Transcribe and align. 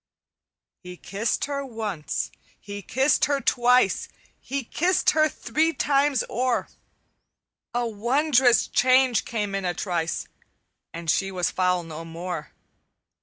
"He 0.81 0.97
kissed 0.97 1.45
her 1.45 1.63
once, 1.63 2.31
he 2.59 2.81
kissed 2.81 3.25
her 3.25 3.39
twice, 3.39 4.07
He 4.39 4.63
kissed 4.63 5.11
her 5.11 5.29
three 5.29 5.73
times 5.73 6.23
o'er, 6.27 6.67
A 7.75 7.85
wondrous 7.87 8.67
change 8.67 9.25
came 9.25 9.53
in 9.53 9.63
a 9.63 9.75
trice, 9.75 10.27
And 10.91 11.07
she 11.07 11.31
was 11.31 11.51
foul 11.51 11.83
no 11.83 12.03
more. 12.03 12.51